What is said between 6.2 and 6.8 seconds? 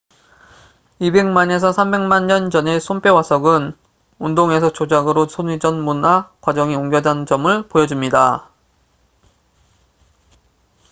과정이